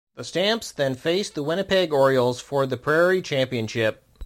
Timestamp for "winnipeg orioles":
1.43-2.41